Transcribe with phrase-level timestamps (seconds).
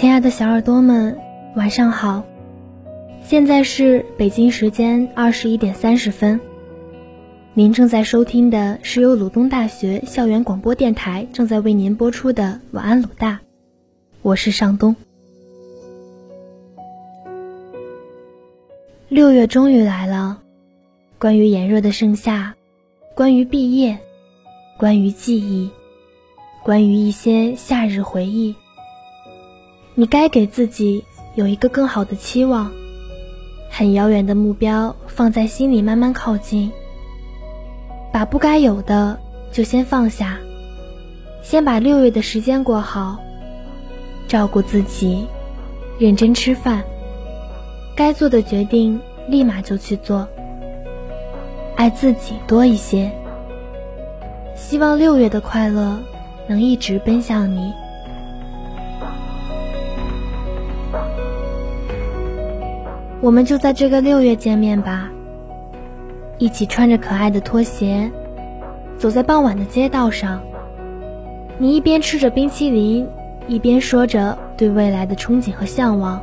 [0.00, 1.18] 亲爱的小耳朵们，
[1.54, 2.24] 晚上好！
[3.22, 6.40] 现在是北京时间二十一点三十分。
[7.52, 13.32] 您正在收听的是由鲁东大学校园广播电台正在为您播出的《晚安鲁大》，
[14.22, 14.96] 我是尚东。
[19.10, 20.40] 六月终于来了，
[21.18, 22.54] 关于炎热的盛夏，
[23.14, 23.98] 关于毕业，
[24.78, 25.68] 关于记忆，
[26.62, 28.54] 关于一些夏日回忆。
[29.94, 31.04] 你该给自己
[31.34, 32.70] 有一个更好的期望，
[33.70, 36.72] 很遥远的目标放在心里慢慢靠近。
[38.12, 39.20] 把不该有的
[39.52, 40.38] 就先放下，
[41.42, 43.18] 先把六月的时间过好，
[44.26, 45.26] 照顾自己，
[45.98, 46.82] 认真吃饭，
[47.94, 50.26] 该做的决定立马就去做，
[51.76, 53.12] 爱自己多一些。
[54.56, 55.98] 希望六月的快乐
[56.46, 57.72] 能一直奔向你。
[63.22, 65.10] 我们就在这个六月见面吧，
[66.38, 68.10] 一起穿着可爱的拖鞋，
[68.96, 70.40] 走在傍晚的街道上。
[71.58, 73.06] 你一边吃着冰淇淋，
[73.46, 76.18] 一边说着对未来的憧憬和向往，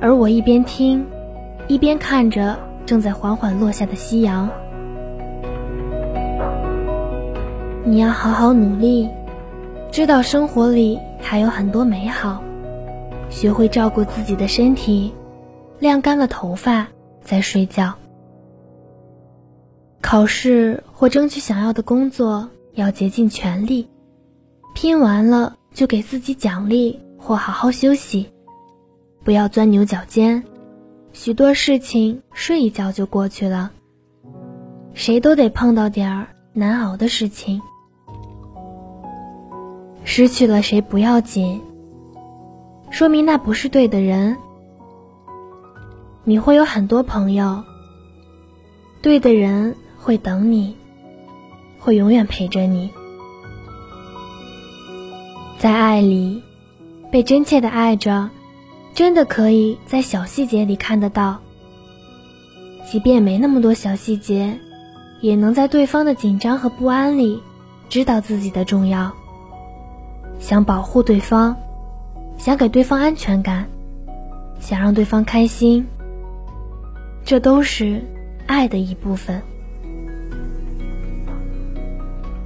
[0.00, 1.06] 而我一边听，
[1.68, 4.50] 一边看着正在缓缓落下的夕阳。
[7.84, 9.08] 你要好好努力，
[9.92, 12.42] 知道生活里还有很多美好，
[13.30, 15.12] 学会照顾自己的身体。
[15.82, 16.86] 晾干了头发
[17.22, 17.94] 再睡觉。
[20.00, 23.88] 考试或争取想要的工作要竭尽全力，
[24.76, 28.30] 拼完了就给自己奖励或好好休息，
[29.24, 30.44] 不要钻牛角尖。
[31.12, 33.72] 许多事情睡一觉就过去了。
[34.94, 37.60] 谁都得碰到点儿难熬的事情。
[40.04, 41.60] 失去了谁不要紧，
[42.88, 44.36] 说明那不是对的人。
[46.24, 47.64] 你会有很多朋友，
[49.02, 50.76] 对的人会等你，
[51.80, 52.92] 会永远陪着你。
[55.58, 56.44] 在爱里，
[57.10, 58.30] 被真切的爱着，
[58.94, 61.40] 真的可以在小细节里看得到。
[62.88, 64.60] 即便没那么多小细节，
[65.20, 67.42] 也能在对方的紧张和不安里，
[67.88, 69.12] 知道自己的重要。
[70.38, 71.56] 想保护对方，
[72.38, 73.66] 想给对方安全感，
[74.60, 75.84] 想让对方开心。
[77.24, 78.02] 这都是
[78.46, 79.40] 爱的一部分。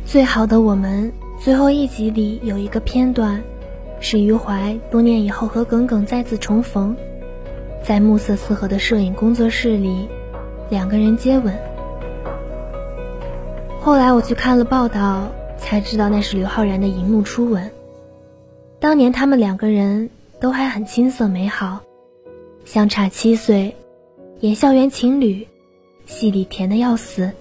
[0.04, 3.42] 最好的我们最后一集里有一个片段，
[4.00, 6.96] 是余淮多年以后和耿耿再次重逢，
[7.82, 10.08] 在暮色四合的摄影工作室里，
[10.70, 11.54] 两个人接吻。
[13.80, 17.70] 后来我去看了报道，才知道那是刘昊然的荧幕初吻。
[18.78, 21.80] 当年他们两个人都还很青涩美好，
[22.64, 23.74] 相差七岁。
[24.40, 25.48] 演校园情侣，
[26.04, 27.32] 戏里甜的要死。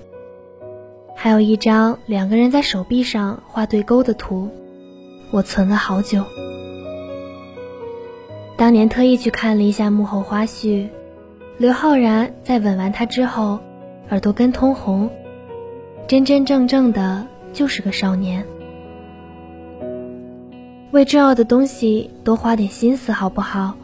[1.13, 4.50] 还有一张两个人在手臂上画对勾的图，
[5.29, 6.23] 我存了好久。
[8.55, 10.88] 当年特意去看了一下幕后花絮，
[11.57, 13.59] 刘昊然在吻完她之后，
[14.09, 15.09] 耳朵根通红，
[16.07, 18.45] 真真正正的就是个少年。
[20.91, 23.75] 为重要的东西多花点心思，好不好？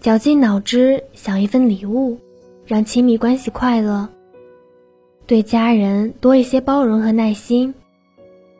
[0.00, 2.18] 绞尽脑汁想一份礼物，
[2.66, 4.08] 让亲密关系快乐。
[5.26, 7.74] 对家人多一些包容和耐心，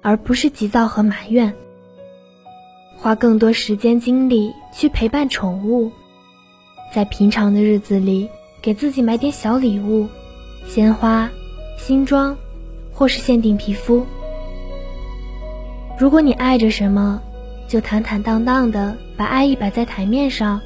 [0.03, 1.54] 而不是急躁和埋怨。
[2.97, 5.93] 花更多时间精力去陪伴宠物，
[6.93, 8.28] 在平常的日子里
[8.60, 10.09] 给自己买点小礼物，
[10.66, 11.31] 鲜花、
[11.78, 12.37] 新装，
[12.93, 14.05] 或是限定皮肤。
[15.96, 17.23] 如果你爱着什么，
[17.69, 20.61] 就坦坦荡荡的把爱意摆在台面上。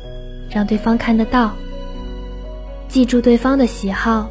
[0.52, 1.52] 让对方看得到，
[2.88, 4.28] 记住对方的喜好，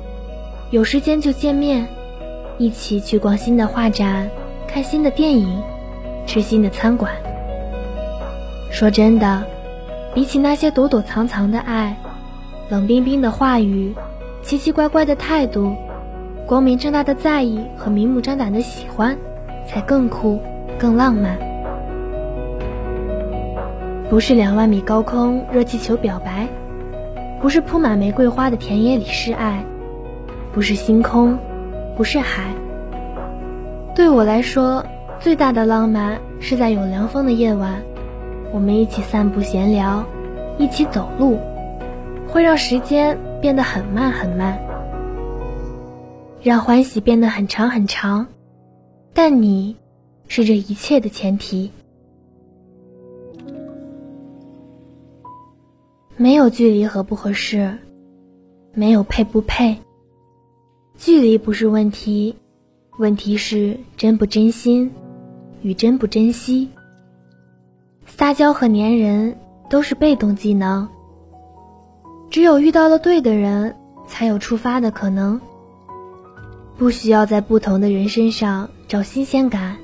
[0.69, 1.87] 有时间就见面，
[2.59, 4.29] 一起去逛新的画展，
[4.67, 5.61] 看新的电影，
[6.27, 7.11] 吃新的餐馆。
[8.69, 9.43] 说真的，
[10.13, 11.97] 比起那些躲躲藏藏的爱，
[12.69, 13.95] 冷冰冰的话语，
[14.43, 15.75] 奇奇怪怪的态度，
[16.45, 19.17] 光明正大的在意和明目张胆的喜欢，
[19.67, 20.39] 才更酷、
[20.77, 21.50] 更浪漫。
[24.11, 26.45] 不是两万米高空热气球表白，
[27.41, 29.63] 不是铺满玫瑰花的田野里示爱，
[30.51, 31.39] 不是星空，
[31.95, 32.53] 不是海。
[33.95, 34.85] 对我来说，
[35.21, 37.83] 最大的浪漫是在有凉风的夜晚，
[38.51, 40.03] 我们一起散步闲聊，
[40.57, 41.39] 一起走路，
[42.27, 44.59] 会让时间变得很慢很慢，
[46.43, 48.27] 让欢喜变得很长很长。
[49.13, 49.77] 但你，
[50.27, 51.71] 是这一切的前提。
[56.21, 57.79] 没有距离合不合适，
[58.75, 59.75] 没有配不配。
[60.95, 62.35] 距离不是问题，
[62.99, 64.91] 问题是真不真心
[65.63, 66.69] 与真不珍惜。
[68.05, 69.35] 撒娇和粘人
[69.67, 70.87] 都是被动技能，
[72.29, 73.75] 只有遇到了对的人，
[74.05, 75.41] 才有触发的可能。
[76.77, 79.77] 不需要在不同的人身上找新鲜感。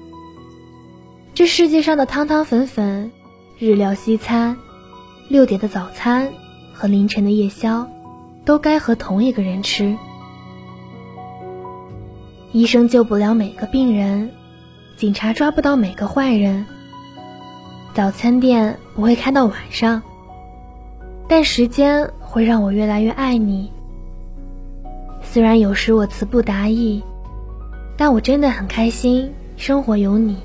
[1.33, 3.11] 这世界上的汤汤粉粉，
[3.57, 4.55] 日料西餐。
[5.29, 6.31] 六点的早餐
[6.73, 7.85] 和凌晨的夜宵，
[8.45, 9.97] 都该和同一个人吃。
[12.53, 14.31] 医生救不了每个病人，
[14.95, 16.65] 警察抓不到每个坏人。
[17.93, 20.01] 早餐店不会开到晚上，
[21.27, 23.71] 但时间会让我越来越爱你。
[25.21, 27.03] 虽然有时我词不达意，
[27.97, 30.37] 但我真的很开心，生活有你。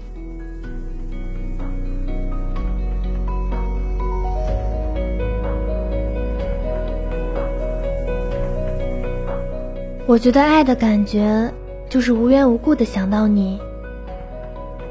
[10.13, 11.51] 我觉得爱的感觉
[11.89, 13.59] 就是无缘无故的想到你。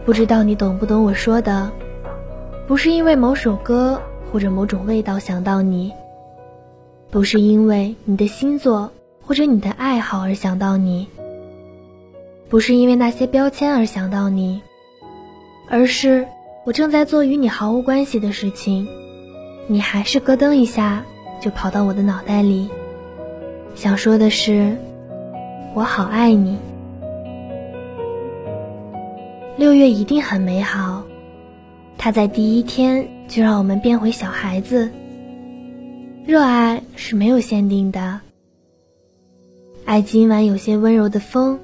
[0.03, 1.71] 不知道你懂不懂我说的？
[2.68, 4.01] 不是因为某首歌
[4.31, 5.94] 或者某种味道想到你，
[7.12, 8.91] 不是因为你的星座
[9.23, 11.07] 或者你的爱好而想到你，
[12.50, 14.63] 不是因为那些标签而想到你，
[15.69, 16.25] 而是
[16.65, 18.88] 我正在做与你毫无关系的事情，
[19.68, 21.06] 你还是咯噔一下
[21.39, 22.71] 就跑到我的脑袋里。
[23.75, 24.75] 想说的是。
[25.73, 26.57] 我好爱你。
[29.56, 31.03] 六月一定很美好，
[31.97, 34.91] 它在第一天就让我们变回小孩子。
[36.25, 38.19] 热爱是没有限定的，
[39.85, 41.59] 爱今晚有些温柔的风，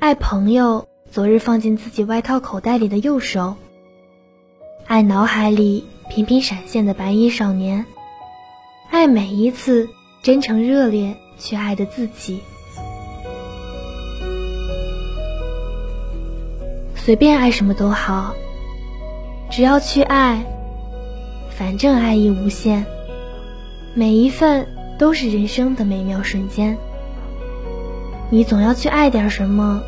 [0.00, 3.54] 爱朋友昨日放进自己外套口袋里的右手，
[4.86, 7.86] 爱脑海里频频闪现的白衣少年，
[8.90, 9.88] 爱每一次
[10.20, 12.40] 真诚热烈去爱的自己。
[17.04, 18.34] 随便爱什么都好，
[19.50, 20.42] 只要去爱，
[21.50, 22.86] 反正爱意无限，
[23.92, 24.66] 每一份
[24.98, 26.78] 都是人生的美妙瞬间。
[28.30, 29.82] 你总要去爱点什么，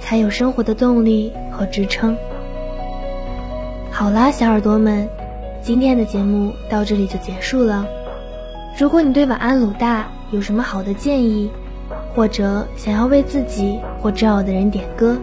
[0.00, 2.16] 才有生活的动力和支撑。
[3.92, 5.08] 好啦，小耳朵们，
[5.62, 7.86] 今天的节目到这里就结束了。
[8.76, 11.48] 如果你对晚安鲁大有什么好的建议，
[12.16, 15.16] 或者想要为自己或重要的人点歌。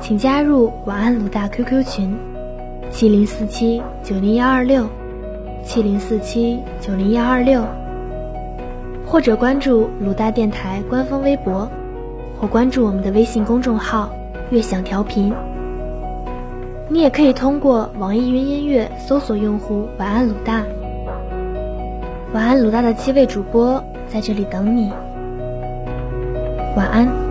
[0.00, 2.16] 请加入晚安鲁大 QQ 群：
[2.90, 4.86] 七零四七九零幺二六，
[5.64, 7.62] 七零四七九零幺二六，
[9.06, 11.70] 或者关注鲁大电台官方微博，
[12.40, 14.10] 或关注我们的微信公众号
[14.50, 15.32] “悦享调频”。
[16.90, 20.62] 你也可以通过网易云音乐搜索用户“晚安鲁大”。
[22.34, 24.90] 晚安鲁大的七位主播在这里等你。
[26.76, 27.21] 晚安。